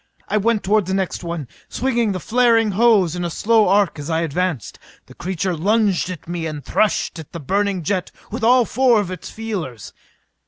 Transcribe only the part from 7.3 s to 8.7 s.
the burning jet with all